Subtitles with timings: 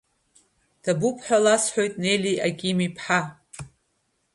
[0.83, 3.21] Ҭабуп ҳәа ласҳәоит Нелли Аким-иԥҳа.